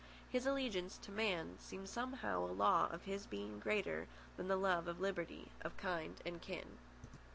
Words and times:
His 0.31 0.47
allegiance 0.47 0.97
to 1.03 1.11
man 1.11 1.59
seemed 1.59 1.87
somehow 1.87 2.43
a 2.45 2.49
law 2.49 2.87
of 2.89 3.03
his 3.03 3.27
being 3.27 3.59
greater 3.59 4.07
than 4.35 4.47
the 4.47 4.55
love 4.55 4.87
of 4.87 4.99
liberty, 4.99 5.51
of 5.61 5.77
kind 5.77 6.19
and 6.25 6.41
kin. 6.41 6.79